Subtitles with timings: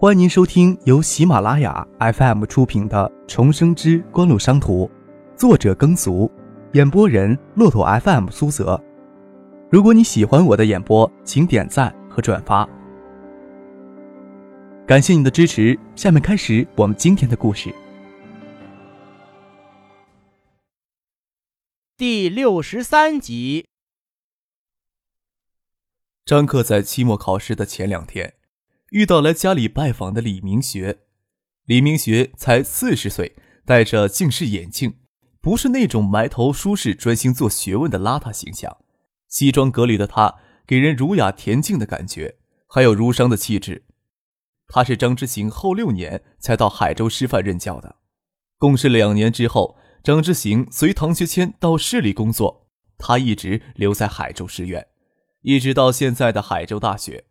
[0.00, 4.86] 欢迎您收听由喜马拉雅 FM 出品的《重生之官路商途》，
[5.36, 6.30] 作者耕俗，
[6.74, 8.80] 演播人骆驼 FM 苏泽。
[9.68, 12.64] 如果你喜欢我的演播，请点赞和转发，
[14.86, 15.76] 感谢你的支持。
[15.96, 17.74] 下面开始我们今天的故事。
[21.96, 23.66] 第六十三集，
[26.24, 28.34] 张克在期末考试的前两天。
[28.90, 31.00] 遇到来家里拜访的李明学，
[31.66, 34.94] 李明学才四十岁，戴着近视眼镜，
[35.42, 38.78] 不是那种埋头舒适、专心做学问的邋遢形象。
[39.28, 43.84] 西装革履的他，给人儒雅恬静的感觉，还有儒商的气质。
[44.68, 47.96] 他是张之行后六年才到海州师范任教的，
[48.56, 54.86] 共事两年之后，张之行随唐学谦到市里工作，他一直留在海州师院，
[55.42, 57.26] 一直到现在的海州大学。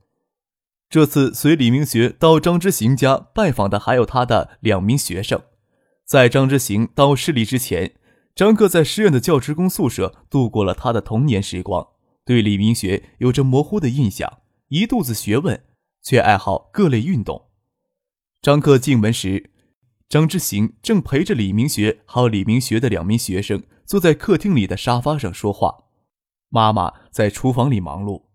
[0.89, 5.41] 这次随李明学到张之行家拜访的还有他的两名学生。
[6.05, 7.95] 在张之行到市里之前，
[8.33, 11.85] 张克在师院的教职工宿舍度过了他的童年时光，
[12.23, 14.39] 对李明学有着模糊的印象，
[14.69, 15.65] 一肚子学问，
[16.01, 17.49] 却爱好各类运动。
[18.41, 19.51] 张克进门时，
[20.07, 25.83] 张之行正陪着李明学还有李明学的两名学生坐在客厅里的沙发上说话，
[26.47, 28.27] 妈妈在厨房里忙碌。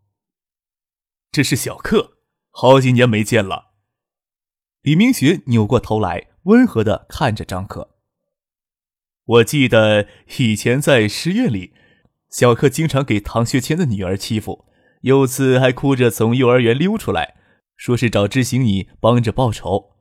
[1.30, 2.11] 这是小克。
[2.52, 3.72] 好几年没见了。
[4.82, 7.96] 李明学扭过头来，温和的看着张克。
[9.24, 10.06] 我记得
[10.38, 11.72] 以前在师院里，
[12.28, 14.66] 小克经常给唐学谦的女儿欺负，
[15.00, 17.36] 有次还哭着从幼儿园溜出来，
[17.76, 19.92] 说是找知行你帮着报仇。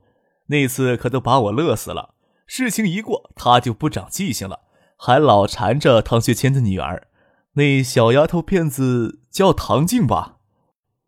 [0.48, 2.16] 那次可都把我乐死了。
[2.46, 4.62] 事情一过，他就不长记性了，
[4.98, 7.08] 还老缠着唐学谦的女儿。
[7.54, 10.40] 那小丫头片子叫唐静吧。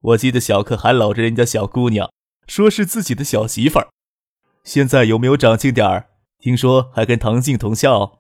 [0.04, 2.12] 我记得小克还搂着人家小姑娘，
[2.46, 3.88] 说是自己的小媳妇儿。
[4.66, 6.10] 现在有没有长进点儿？
[6.40, 8.20] 听说还跟唐静同校，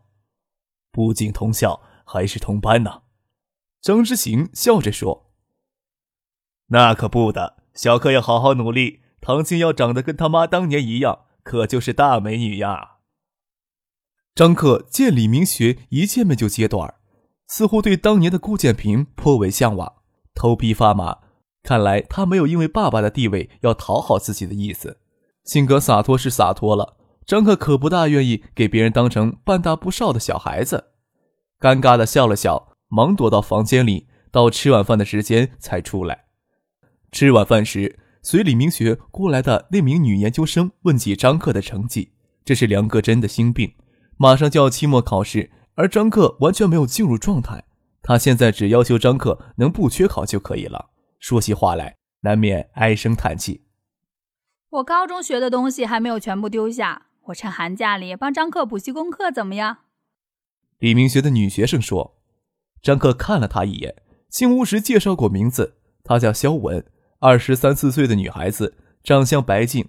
[0.92, 3.02] 不仅同校，还是同班呢。
[3.82, 5.30] 张之行笑着说
[6.68, 9.02] ：“那可不的，小克要好好努力。
[9.20, 13.00] 唐静要长得跟他妈当年一样，可就是大美女呀。”
[14.34, 16.96] 张克见李明学一见面就接短，
[17.48, 19.96] 似乎对当年的顾建平颇为向往，
[20.34, 21.23] 头皮发麻。
[21.64, 24.98] 看来他没有因为爸爸的地位要讨好自己的意思，
[25.46, 30.92] 性格洒脱是洒脱了，张克可不大愿意给别人当成半大不少的小孩子，
[31.60, 36.26] 尴尬的笑了笑，忙躲到房间里，到吃晚饭的时间才出来。
[37.14, 42.12] 吃晚饭时，随李明学过来的那名女研究生问起张克的成绩，
[42.44, 43.74] 这是梁克真的心病，
[44.18, 47.64] 马上就要期末考试，而张克完全没有进入状态，
[48.02, 50.90] 他现在只要求张克能不缺考就可以了。
[51.24, 53.64] 说起话来，难免唉声叹气。
[54.70, 59.78] 我高中学的东西还没有全部丢下，我趁寒假里帮张克补习功课，怎么样？
[60.80, 62.18] 李明学的女学生说。
[62.82, 66.86] 张克看了她一眼，进屋时介绍过名字，她叫肖文，
[67.20, 69.88] 二十三四岁的女孩子，长相白净，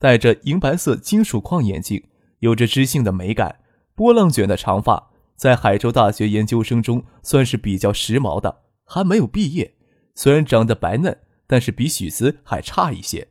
[0.00, 2.02] 戴着银白色金属框眼镜，
[2.40, 3.60] 有着知性的美感，
[3.94, 9.76] 波浪卷的长发，在海州大学研究生中算是比较时髦的，还没有毕业。
[10.14, 13.28] 虽然长得白嫩，但是比许思还差一些。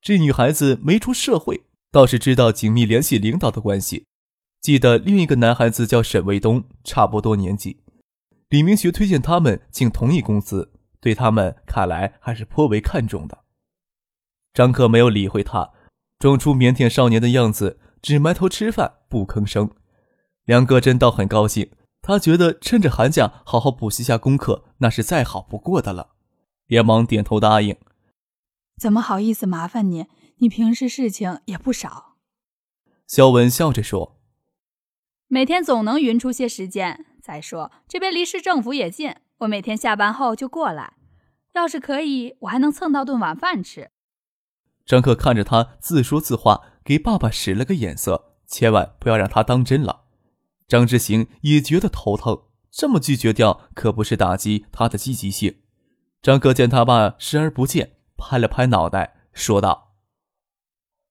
[0.00, 4.06] 这女孩子没出社会，倒是知道紧密联系领导的关系。
[4.60, 7.80] 记得另一个男孩子叫沈卫东，差不多年纪。
[8.48, 13.44] 李明学推荐他们进同一公司，对他们看来还是颇为看重的。
[14.52, 15.72] 张克没有理会他，
[16.18, 19.70] 装出腼腆少年的样子，只埋头吃饭不吭声。
[20.44, 21.70] 梁戈真倒很高兴，
[22.00, 26.13] 他觉得趁着寒假好好补习下功课，那是再好不过的了。
[26.66, 27.76] 连忙点头答应。
[28.78, 30.06] 怎么好意思麻烦你？
[30.38, 32.16] 你平时事情也不少。
[33.06, 34.18] 肖文笑着说
[35.28, 37.06] ：“每天总能匀出些时间。
[37.22, 40.94] 再说这边离市政府也近，我每天下班后就过来。
[41.54, 43.90] 要是可以，我还能蹭到顿晚饭吃。”
[44.84, 50.04] 张克看着他自说自话，给爸爸使了个眼色，千万不要让他当真了。
[50.66, 55.60] 张之行也觉得头疼，这么拒绝掉，可不是打击他的积极性。
[56.24, 59.94] 张克见他爸视而不见，拍了拍脑袋，说道：“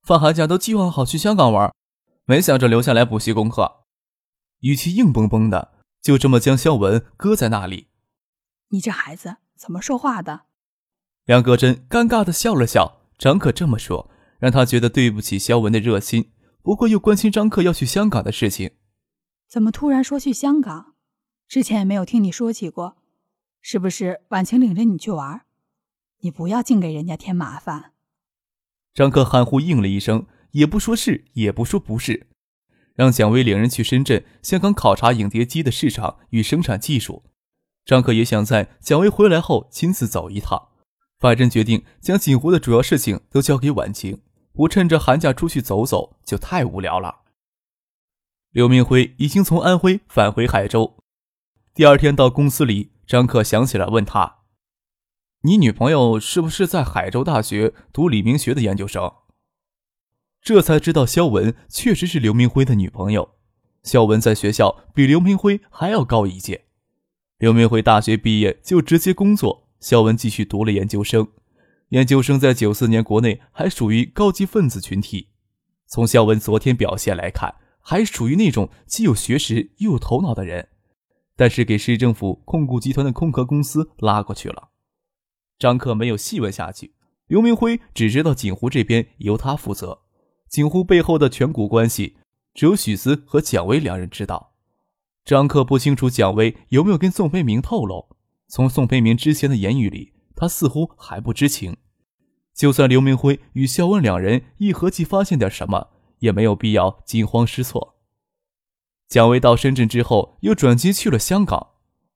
[0.01, 1.71] 放寒假都计划好去香港玩，
[2.25, 3.83] 没想着留下来补习功课。”
[4.62, 7.89] 语气硬绷绷的，就这么将肖文搁在那里。
[8.69, 10.45] 你这孩子怎么说话的？
[11.25, 13.01] 梁格真尴尬的笑了笑。
[13.19, 14.09] 张可这么说，
[14.39, 16.31] 让他觉得对不起肖文的热心，
[16.63, 18.71] 不过又关心张克要去香港的事情。
[19.48, 20.95] 怎么突然说去香港？
[21.48, 22.98] 之前也没有听你说起过。
[23.65, 25.45] 是不是婉晴领着你去玩？
[26.19, 27.94] 你不要净给人家添麻烦。
[28.94, 32.27] 张克含糊应了一声，也不说是，也不说不是，
[32.94, 37.24] 让蒋薇领人去深圳、香港考察影碟机的市场与生产技术。
[37.86, 40.68] 张克也想在蒋薇回来后亲自走一趟，
[41.18, 44.21] 反正决定将锦湖的主要事情都交给婉晴，
[44.51, 47.21] 不趁着寒假出去走走就太无聊了。
[48.51, 50.98] 刘明辉已经从安徽返回海州，
[51.74, 54.40] 第二天到公司里，张克想起来问他
[55.44, 59.12] ：“你女朋友是不是在海州大学读李明学的研究生？”
[60.42, 63.36] 这才知道肖文确实是刘明辉的女朋友。
[63.84, 66.66] 肖文在学校比刘明辉还要高一届。
[67.38, 71.28] 刘明辉大学毕业就直接工作，肖文继续读了研究生。
[71.90, 75.30] 研究生在九四年国内还属于高级分子群体。
[75.88, 77.56] 从肖文昨天表现来看。
[77.86, 80.70] 还属于那种既有学识又有头脑的人，
[81.35, 84.69] 但是给市政府控股集团的空壳公司拉过去了。
[85.57, 86.94] 张克没有细问下去，
[87.27, 90.01] 刘明辉只知道锦湖这边由他负责，
[90.47, 92.18] 锦湖背后的全股关系
[92.53, 94.53] 只有许思和蒋薇两人知道。
[95.25, 98.15] 张克不清楚蒋薇有没有跟宋培明透露，
[98.47, 101.77] 从宋培明之前的言语里，他似乎还不知情。
[102.53, 105.89] 就算刘明辉与肖恩两人一合计发现点什么。
[106.19, 107.93] 也没有必要惊慌失措。
[109.13, 111.68] 蒋维到深圳之后，又转机去了香港，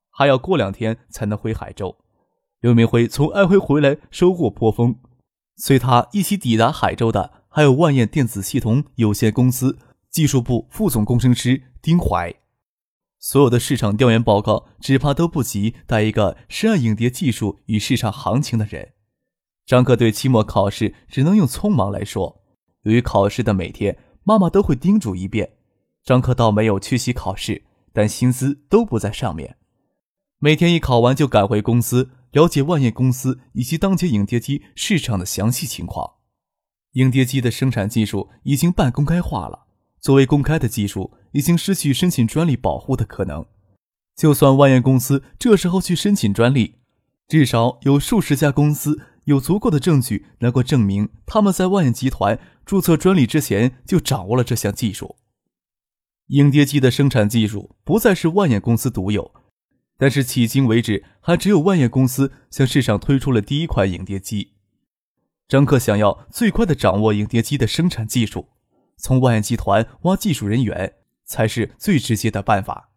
[0.09, 1.95] 还要过两天才能回海州。
[2.59, 4.95] 刘明辉从安徽回来，收获颇丰。
[5.57, 9.77] 随他一起抵达海州的，还有万燕电子系统有限公司
[10.09, 12.33] 技术部副总工程师丁怀。
[13.19, 18.93] 所有的市场调研报告，只怕都不及带一个深谙影碟技术与市场行情的人。
[19.67, 22.41] 张克对期末考试只能用匆忙来说。
[22.81, 25.56] 由于考试的每天，妈妈都会叮嘱一遍。
[26.07, 29.57] 张克倒没有缺席考试，但心思都不在上面。
[30.39, 36.13] 每天一考完就赶回公司，了解万业公司以及当前影碟机市场的详细情况。
[36.93, 39.65] 影碟机的生产技术已经半公开化了，
[39.99, 43.45] 作为公开的技术，已经失去申请专利保护的可能。
[44.15, 46.75] 就算万业公司这时候去申请专利，
[47.27, 52.39] 至少有数十家公司有足够的证据能够证明他们在万业集团。
[52.65, 55.17] 注册专利之前就掌握了这项技术。
[56.27, 59.33] 影碟机的生产技术不再是万业公司独有，
[59.97, 64.55] 但是迄今为止还只有万业公司向市场推出了第一款影碟机。
[65.47, 68.49] 张克想要最快的掌握影碟机的生产技术，
[68.97, 72.91] 从万业集团挖技术人员才是最直接的办法。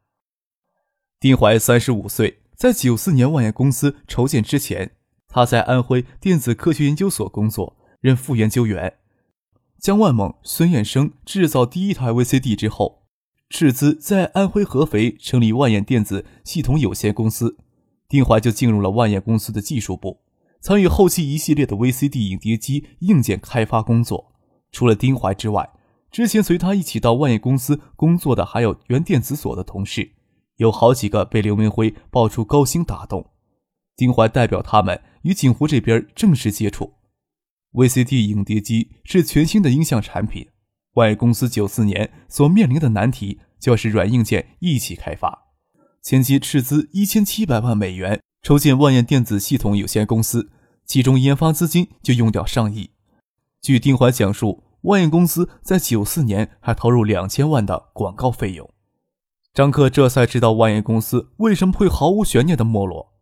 [1.21, 4.97] 丁怀三十五岁，在九四年万业公司筹建之前，
[5.29, 8.99] 他在安徽电子科学研究所工作，任副研究员。
[9.79, 13.00] 江万猛、孙燕生制造第一台 VCD 之后，
[13.51, 17.59] 斥资在安徽合肥成立万燕电子系统有限公司，
[18.09, 20.21] 丁怀就进入了万燕公司的技术部，
[20.61, 24.33] 参与后期一系列的 VCD 影碟机硬件开发工作。
[24.71, 25.69] 除了丁怀之外，
[26.13, 30.13] 之前随他一起到万燕公司工作的还有原电子所的同事，
[30.59, 33.31] 有好几个被刘明辉爆出高薪打动。
[33.97, 36.93] 丁怀代表他们与锦湖这边正式接触。
[37.73, 40.49] VCD 影碟机是全新的音像产品，
[40.95, 45.47] 万业公司九四年所面临的难题就是软硬件一起开发。
[46.03, 50.51] 前期斥资一千七百万美元筹建万燕电子系统有限公司，
[50.85, 52.91] 其中研发资金就用掉上亿。
[53.61, 58.69] 据丁怀讲述，万燕公司在九四年还投入两千万的广告费用。
[59.53, 63.15] 张克这才知道万燕公司为什么会毫无悬念的没落，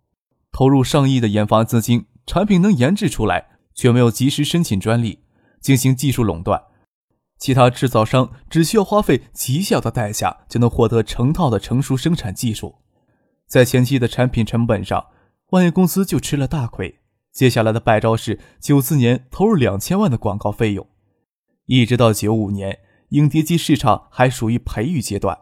[0.53, 3.59] 投入上亿的研发资金，产品能研制出来。
[3.79, 5.21] 却没有及时申请专利，
[5.61, 6.61] 进行技术垄断。
[7.39, 12.77] 其他制造商只需要花费极小的代价，就能获得成套的成熟生产技术。
[13.47, 15.07] 在前期的产品成本上，
[15.51, 16.99] 万业公司就吃了大亏。
[17.33, 20.87] 接下来的败招是九四年投入两千万的广告费用，
[21.67, 22.81] 一直到九五年，
[23.11, 25.39] 影碟机市场还属于培育阶段。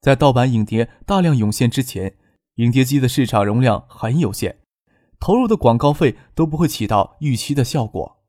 [0.00, 2.16] 在盗版影碟大量涌现之前，
[2.56, 4.58] 影碟机的市场容量很有限。
[5.18, 8.19] 投入的广告费都不会起到预期的效果。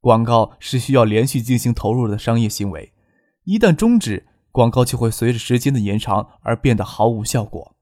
[0.00, 2.92] 广告是需要连续进行投入的商业行为，
[3.44, 7.74] 一旦终止，广告就会随着时间的延长而变得毫无效果。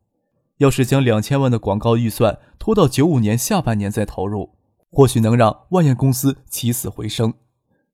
[0.59, 4.57] 要是将两千万的广告预算拖到九五年下半年再投入，
[4.91, 7.35] 或许能让万燕公司起死回生。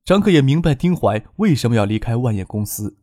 [0.05, 2.99] 张克也明白丁怀为什么要离开万燕公司。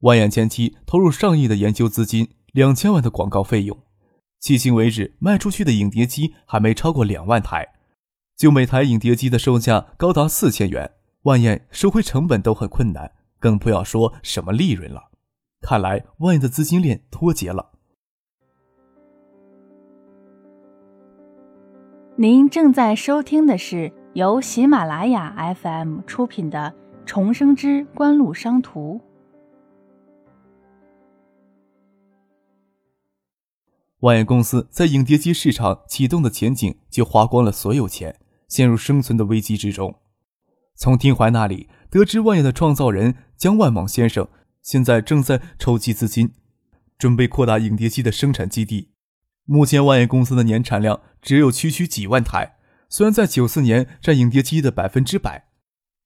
[0.00, 3.78] 万燕前期投入上亿的研究资金，两千万的广告费用。
[4.42, 7.66] 迄今为止，卖出去的影碟机还没超过两万台，
[8.36, 15.10] 就每台影碟机的售价高达四千元，万燕收回成本都很困难，更不要说什么利润了。
[15.60, 17.70] 看来万燕的资金链脱节了。
[22.16, 26.74] 您正在收听的是由喜马拉雅 FM 出品的
[27.06, 28.98] 《重生之官路商途》。
[34.00, 40.00] 万燕公司在影碟机市场启动的前景就花光了所有钱，陷入生存的危机之中。
[40.76, 44.28] 从丁怀那里得知，万业的创造人江万猛先生
[44.62, 46.32] 现在正在筹集资金，
[46.98, 48.90] 准备扩大影碟机的生产基地。
[49.44, 52.56] 目前，万业公司的年产量只有区区几万台。
[52.88, 55.48] 虽然在九四年占影碟机的百分之百，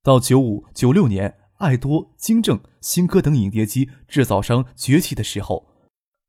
[0.02, 5.68] 到九五、九六年，爱多、金正、新科等影碟机制造商崛起的时候，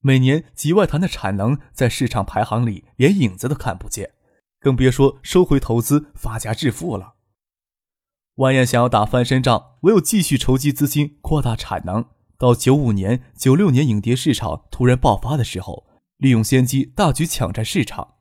[0.01, 4.11] 每年几万台的产能在市场排行里连影子都看不见，
[4.59, 7.15] 更别说收回投资发家致富了。
[8.35, 12.05] 万燕想要打翻身仗，唯有继续筹集资金，扩大产能。
[12.37, 15.85] 到九五年、九六年影碟市场突然爆发的时候，
[16.17, 18.15] 利用先机大举抢占市场。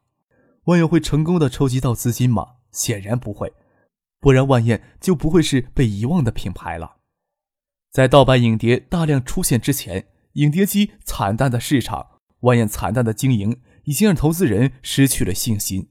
[0.64, 2.56] 万燕会成功的筹集到资金吗？
[2.72, 3.52] 显然不会，
[4.18, 6.96] 不然万燕就不会是被遗忘的品牌了。
[7.92, 15.90] 在盗版影碟大量出现之前，影碟机惨淡的市场，万燕惨淡的经营，已经让投资人失去了信心。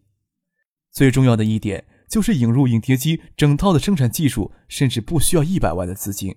[0.97, 1.85] 最重要的一点。
[2.09, 6.35] 就是引入影碟机整套的生产技术，甚至不需要一百万的资金。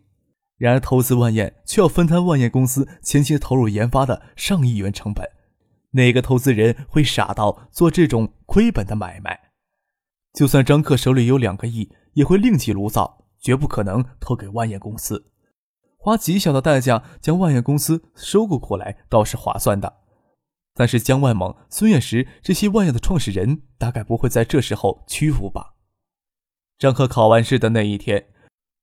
[0.59, 5.25] 然而，投资万燕却要分摊万燕公司前期投入研发的上亿元成本。
[5.93, 9.39] 哪个投资人会傻到做这种亏本的买卖？
[10.35, 15.31] 就算张克手里有两个亿，也会另起炉灶，绝不可能投给万燕公司。
[15.97, 19.99] 花极小的代价将万燕公司收购过来，倒是划算的。
[20.81, 25.75] 但是江万猛、孙燕石这些万业的创始人大概不会在这时候屈服吧？
[26.79, 28.29] 张克考完试的那一天，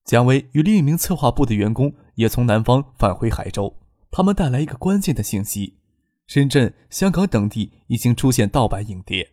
[0.06, 3.80] 蒋薇与另一名策划部的员工也从南方返回海州。
[4.12, 5.80] 他们带来一个关键的信息：
[6.28, 9.32] 深圳、香港等地已经出现盗版影碟。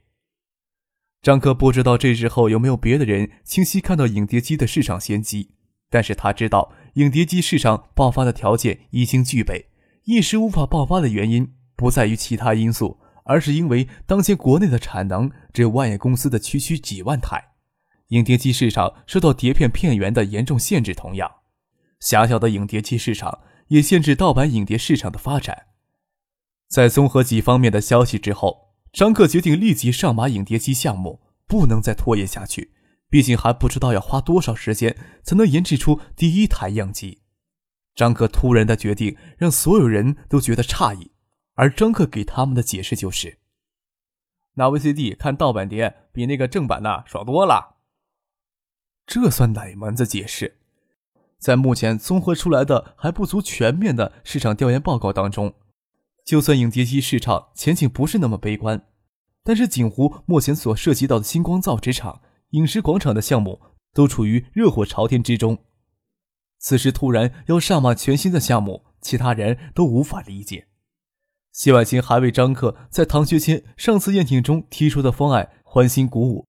[1.20, 5.50] 张克不知道这时候有没有别的人清晰看到影碟机的市场先机，
[5.90, 9.66] 但是他知道影碟机市场爆发的条件已经具备，
[10.04, 11.53] 一时无法爆发的原因。
[11.76, 17.52] 不在于其他因素，而是因为当前国内的产能只有万业公司的区区几万台，
[18.08, 20.94] 影碟机市场受到碟片片源的严重限制。
[20.94, 21.30] 同样，
[22.00, 25.66] 狭小的影碟机市场也限制盗版影碟市场的发展。
[26.68, 32.72] 在综合几方面的消息之后，张克决定立即上马影碟机项目，不能再拖延下去。
[33.10, 37.22] 毕竟还不知道要花多少时间才能研制出第一台样机。
[37.94, 41.12] 张克突然的决定让所有人都觉得诧异。
[41.54, 43.38] 而张克给他们的解释就是：
[44.54, 47.76] 拿 VCD 看盗版碟比那个正版的爽多了。
[49.06, 50.58] 这算哪门子解释？
[51.38, 55.54] 在目前综合出来的还不足全面的市场调研报告当中，
[56.24, 58.86] 就算影碟机市场前景不是那么悲观，
[59.42, 63.60] 但是锦湖目前所涉及到的星光造纸厂、影视广场的项目
[63.92, 65.58] 都处于热火朝天之中。
[66.58, 70.68] 此时突然要上马全新的项目，其他人都无法理解。
[71.54, 76.46] 谢婉清还为张克在唐学谦上次宴请中提出的方案欢欣鼓舞。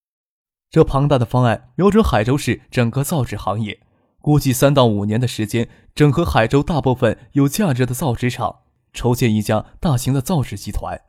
[0.72, 3.80] 这庞大的方案瞄准海州市整个造纸行业，
[4.20, 8.62] 估计三到五年的时间，整合海州大部分有价值的造纸厂，
[8.94, 11.00] 筹建一家大型的造纸集团。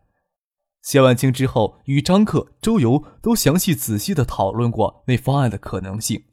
[0.83, 6.25] 谢婉清之后与张克、周游都详细仔细地讨论过那方案的可能性，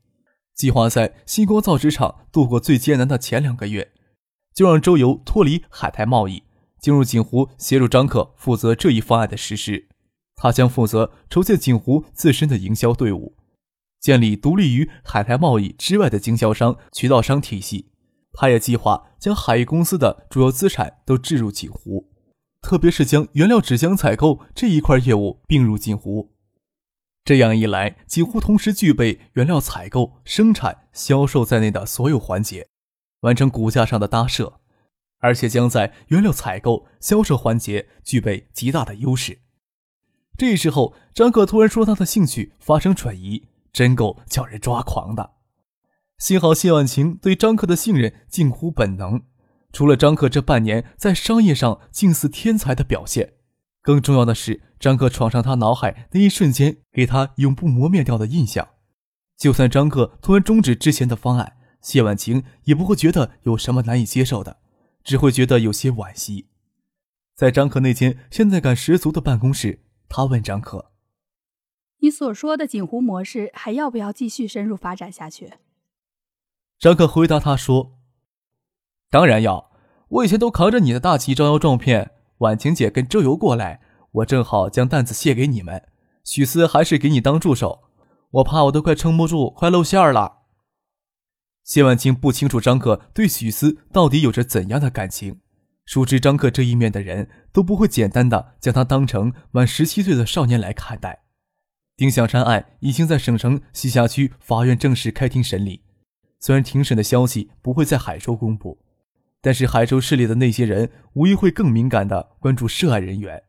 [0.54, 3.94] 计划在星光造纸厂度过最艰难的前两个月，
[4.54, 6.44] 就让周游脱离海泰贸易。
[6.84, 9.88] 进入锦湖协助张克负责这一方案的实施，
[10.36, 13.38] 他将负责筹建锦湖自身的营销队伍，
[14.02, 17.94] 建立独立于海泰贸易之外的经销商、渠道商体系。
[18.34, 22.10] 他也计划将海域公司的主要资产都置入锦湖，
[22.62, 26.34] 特别是将原料纸浆采购这一块业务并入锦湖。
[27.24, 32.68] 这样一来，锦湖同时具备原料采购、生产、销售在内的所有环节，
[33.22, 34.60] 完成骨架上的搭设。
[35.24, 39.40] 而且将在原料采购、销售环节具备极大的优势。
[40.38, 45.32] 这时候，张克突然说他的兴趣发生转移，真够叫人抓狂的。
[46.18, 49.22] 幸好谢婉晴对张克的信任近乎本能。
[49.72, 53.36] 除了张克这半年在商业上近似天才的表现，
[53.82, 58.68] 更重要的是张克闯上他脑海那一瞬间给他永不磨灭掉的印象。
[59.38, 64.58] 就算张克突然终止之前的方案，谢婉晴也不会觉得有什么难以接受的。
[65.04, 66.48] 只会觉得有些惋惜。
[67.36, 70.92] 在张可那间现在感十足的办公室，他问张可
[72.00, 75.54] ：“你所说的锦湖模式还要不要继续深入发展下去？”
[76.80, 77.98] 张可回答他说
[79.10, 79.72] ：“当然要。
[80.10, 83.82] 我以前都扛着你的大旗招摇撞骗，婉晴姐跟周游过来，
[84.12, 85.90] 我正好将担子卸给你们。
[86.24, 87.86] 许思还是给你当助手。
[88.30, 90.43] 我怕我都快撑不住，快露馅儿了。
[91.64, 95.40] 谢万清不清楚张克对许思到底有着怎样的感情，
[95.86, 101.24] 熟知张克这一面的人都不会简单的将他当成满十七岁的少年来看待。
[101.96, 105.84] 丁向山案已经在省城西辖区法院正式开庭审理，
[106.40, 108.80] 虽然庭审的消息不会在海州公布，
[109.42, 113.44] 但是海州市里的那些人无疑会更敏感的关注涉案人员。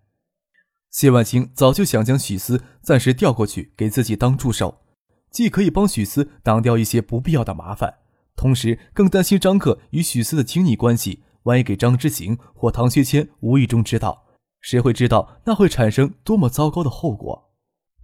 [0.90, 4.82] 谢万清早就想将许思暂时调过去给自己当助手，
[5.30, 7.94] 既可以帮许思挡掉一些不必要的麻烦，
[8.36, 14.26] 同时更担心张克与许思的亲密关系，万一给张之行或唐学谦无意中知道，
[14.60, 17.52] 谁会知道那会产生多么糟糕的后果？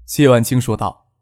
[0.07, 1.13] 谢万清说道：“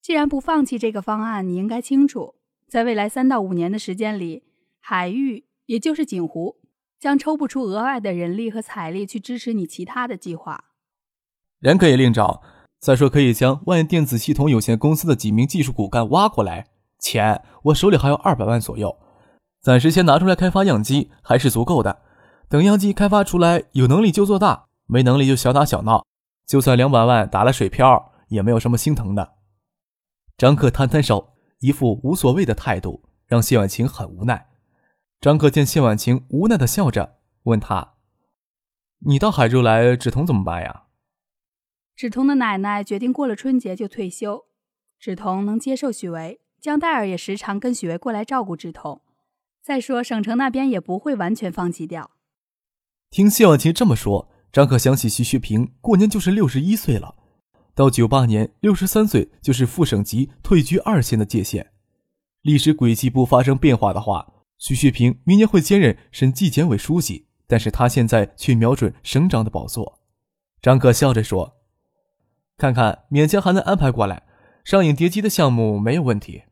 [0.00, 2.34] 既然不放弃这个方案，你应该清楚，
[2.68, 4.44] 在未来三到五年的时间里，
[4.80, 6.56] 海域也就是锦湖
[6.98, 10.64] 将抽不出额外的人力和财力去支持你其他的计划。”
[11.60, 12.42] 人可以另找，
[12.78, 16.68] 再说可以将万电子系统有限公司的几名技术骨干挖过来。
[17.04, 18.98] 钱我手里还有二百万左右，
[19.60, 22.00] 暂时先拿出来开发样机还是足够的。
[22.48, 26.06] 等样机开发出来，有能力就做大，没能力就小打小闹。
[26.46, 29.34] 就算两百万打了水漂，也没有什么心疼的。
[30.38, 34.48] 张克摊摊手，一副无所谓的态度，让谢婉晴很无奈。
[35.20, 37.94] 张克见谢婉晴无奈的笑着，问他
[39.06, 40.84] ：“你到海州来，芷彤怎么办呀？”
[41.96, 44.46] 芷彤的奶奶决定过了春节就退休，
[44.98, 49.02] 芷彤能接受许巍，江黛儿也时常跟许巍过来照顾志同。
[49.62, 52.12] 再说省城那边也不会完全放弃掉。
[53.10, 57.16] 听谢婉晴这么说，张可想起徐学平过年就是六十一岁了，
[57.74, 61.70] 到九八年六十三岁就是副省级退居二线的界限。
[62.40, 70.00] 历史轨迹不发生变化的话，徐学平明年会兼任省纪检委书记，但是他现在却瞄准省长的宝座。
[70.62, 71.58] 张可笑着说。
[72.56, 74.22] 看看，勉强还能安排过来，
[74.64, 76.44] 上影碟机的项目没有问题。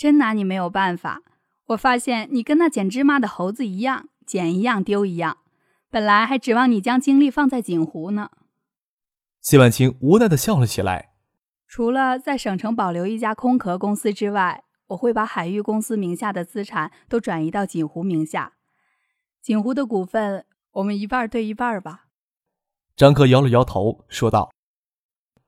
[0.00, 1.20] 真拿你没有办法。
[1.66, 5.36] 我发现你跟那捡芝麻的猴子一样，捡一样丢一样。
[5.90, 8.30] 本来还指望你将精力放在锦湖呢。
[9.42, 11.10] 谢婉清无奈的笑了起来。
[11.68, 18.54] 除了在省城保留一家空壳公司之外，我会把海域公司名下的资产都转移到锦湖名下。
[19.42, 22.06] 锦湖的股份，我们一半对一半吧。
[22.96, 24.50] 张克摇了摇头，说道。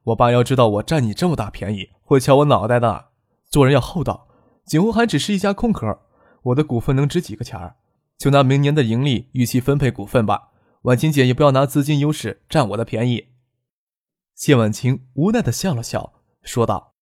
[0.05, 3.13] 我爸要知道我占你这么大便宜，会敲我脑袋的。
[3.49, 4.29] 做人要厚道。
[4.65, 6.01] 锦湖还只是一家空壳，
[6.45, 7.77] 我的股份能值几个钱儿？
[8.17, 10.51] 就拿明年的盈利预期分配股份吧。
[10.83, 13.29] 婉晴姐也不要拿资金优势占我的便宜。
[14.35, 16.95] 谢婉晴无奈的笑了笑，说道：“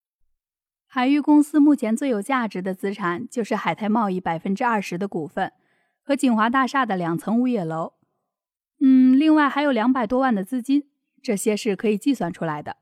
[0.87, 5.53] 海域公司目前最有价值的资产就是海泰贸易百分之二十的股份
[6.03, 7.95] 和锦华大厦的两层物业楼。
[8.81, 10.91] 嗯，另外还有两百多万的资金，
[11.23, 12.77] 这些是可以计算出来的。”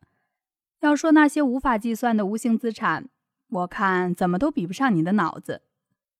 [0.80, 3.08] 要说那些无法计算的无形资产，
[3.50, 5.62] 我看怎么都比不上你的脑子。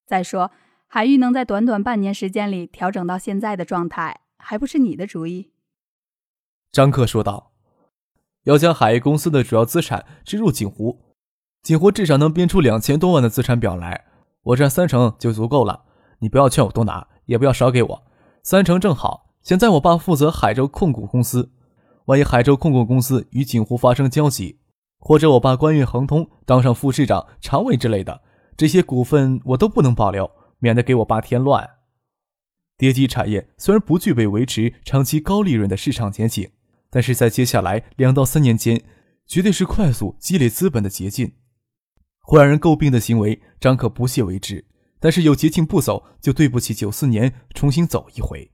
[0.06, 0.50] 再说，
[0.86, 5.52] 海域能在短短半年时间里调整到现在的状态，还不是你的主意？
[6.72, 7.52] 张克说道
[8.44, 11.00] ：“要将海域公司的主要资产置入锦湖，
[11.62, 14.06] 锦湖至少能编出两千多万的资产表来，
[14.42, 15.84] 我占三成就足够了。
[16.20, 18.02] 你不要劝我多拿，也不要少给我，
[18.42, 19.30] 三成正好。
[19.42, 21.52] 现在我爸负责海州控股公司。”
[22.06, 24.58] 万一海州控股公司与锦湖发生交集，
[25.08, 28.20] 或者我爸官运亨通，当上副市长、常委之类的，
[28.58, 31.66] 这些股份我都不能保留，免得给我爸添乱。
[32.76, 36.50] 叠机产业虽然不具备维持长期高利润的市场前景，
[36.90, 38.84] 但是在接下来两到三年间，
[39.26, 41.32] 绝对是快速积累资本的捷径。
[42.20, 44.66] 会让人诟病的行为，张可不屑为之，
[45.00, 48.50] 但是有捷径不走，就对不起九四年重新走一回。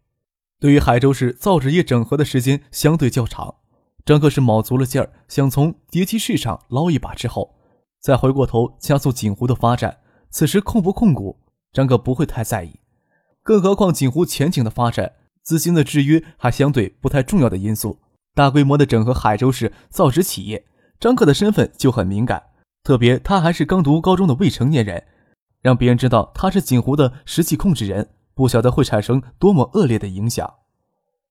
[0.61, 3.57] 对于海州市造纸业整合的时间相对较长，
[4.05, 7.55] 张克是卯足了劲儿，想从叠机市场捞一把之后，
[8.01, 9.99] 再回过头加速锦湖的发展。
[10.31, 11.39] 此时控不控股，
[11.73, 12.81] 张克不会太在意。
[13.43, 15.13] 更何况锦湖前景的发展，
[15.43, 17.99] 资金的制约还相对不太重要的因素。
[18.35, 20.67] 大规模的整合海州市造纸企业，
[21.01, 22.43] 张克的身份就很敏感，
[22.83, 25.03] 特别他还是刚读高中的未成年人，
[25.63, 28.11] 让别人知道他是锦湖的实际控制人。
[28.35, 30.53] 不晓得会产生多么恶劣的影响。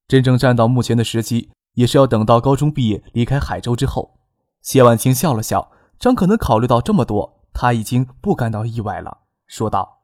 [0.07, 4.19] 真正站到目前的时机，也是要等到高中毕业离开海州之后。
[4.61, 10.03] 谢婉清笑了笑，张可能考虑到这么多，他已经不感到意外了，说道：“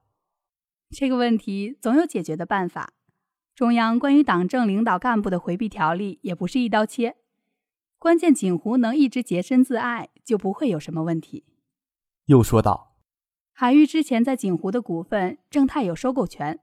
[0.91, 2.93] 这个问题总有解决的办法。
[3.55, 7.15] 中央关于党政领导干部的回避条例也不是一刀切，
[7.97, 11.45] 关键锦湖能一直洁身自爱，就不会有什么问题。”
[12.27, 12.97] 又说道
[13.53, 16.60] ：“海玉之前在锦湖的股份，正泰有收购权。”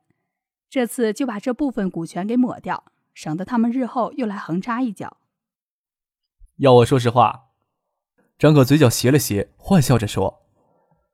[0.69, 2.85] 这次就把这部分股权给抹掉，
[3.17, 5.17] 省得他们日后又来横插一脚。
[6.59, 7.47] 要我说实话，
[8.39, 10.43] 张可嘴角斜了斜，坏笑着说：“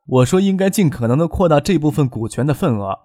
[0.06, 3.02] 我说应该尽可能的扩大这部分股权的份额。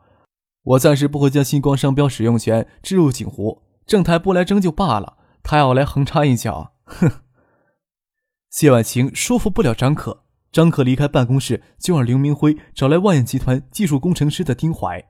[0.64, 7.22] 我暂时不会将星光商标使用权置入锦湖，郑台不来争就罢了，他要来横插一脚，哼！”
[8.50, 15.08] 谢婉晴说服不了张可，张可离开办公室，就让刘明辉找来万燕集团技术工程师的丁怀。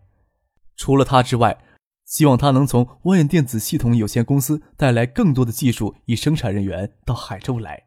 [0.76, 1.64] 除了他之外，
[2.08, 7.84] 希望他能从万燕电子系统有限公司带来更多的技术与生产人员到海州来。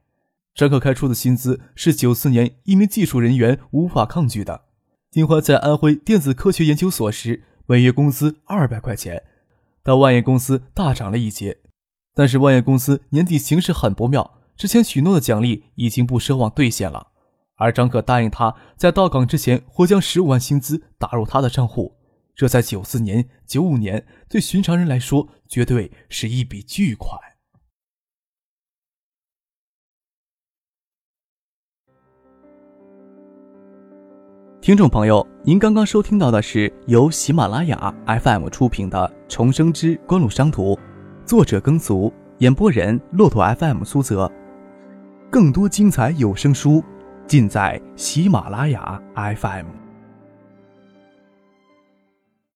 [0.54, 4.66] 张可开出的薪资是九四年一名技术人员无法抗拒的。
[5.10, 9.22] 丁怀在安徽电子科学研究所时，每月工资二百块钱，
[9.82, 11.58] 到万燕公司大涨了一截。
[12.14, 17.06] 但是万燕公司年底形势很不妙，之前许诺的奖励已经不奢望兑现了。
[17.56, 21.94] 而张可答应他在到岗之前会将十五万薪资打入他的账户，
[22.34, 27.18] 这在九四年、九五年对寻常人来说绝对是一笔巨款。
[34.62, 40.74] 听众朋友，您刚刚收听到的是由喜马拉雅 FM 出品的《重生之官路商途》，
[41.24, 44.30] 作者耕俗，演播人骆驼 FM 苏泽。
[45.30, 46.84] 更多精彩有声书，
[47.26, 49.89] 尽在喜马拉雅 FM。